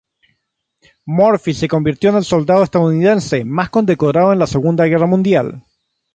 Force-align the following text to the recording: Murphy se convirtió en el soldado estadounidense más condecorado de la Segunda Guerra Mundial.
Murphy 1.05 1.53
se 1.53 1.67
convirtió 1.67 2.09
en 2.09 2.15
el 2.15 2.23
soldado 2.23 2.63
estadounidense 2.63 3.45
más 3.45 3.69
condecorado 3.69 4.31
de 4.31 4.35
la 4.37 4.47
Segunda 4.47 4.85
Guerra 4.85 5.05
Mundial. 5.05 5.63